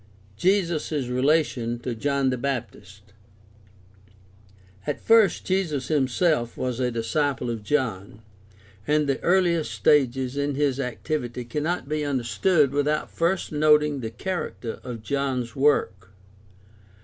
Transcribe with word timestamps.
Jesus' 0.35 1.09
relation 1.09 1.77
to 1.81 1.93
John 1.93 2.31
the 2.31 2.37
Baptist.— 2.39 3.03
At 4.87 4.99
first 4.99 5.45
Jesus 5.45 5.89
himself 5.89 6.57
was 6.57 6.79
a 6.79 6.89
disciple 6.89 7.51
of 7.51 7.61
John, 7.63 8.23
and 8.87 9.05
the 9.05 9.19
earliest 9.21 9.71
stages 9.71 10.37
in 10.37 10.55
his 10.55 10.79
activity 10.79 11.45
cannot 11.45 11.87
be 11.87 12.03
understood 12.03 12.71
without 12.71 13.11
first 13.11 13.51
noting 13.51 13.99
the 13.99 14.09
character 14.09 14.79
of 14.83 15.03
John's 15.03 15.55
work. 15.55 16.09